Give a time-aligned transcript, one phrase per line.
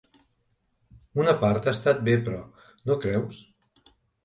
[1.25, 2.41] Una part ha estat bé, però,
[2.91, 3.45] no creus?